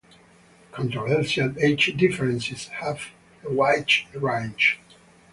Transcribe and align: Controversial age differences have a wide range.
Controversial 0.71 1.53
age 1.59 1.95
differences 1.95 2.69
have 2.69 3.09
a 3.47 3.53
wide 3.53 3.87
range. 4.15 4.79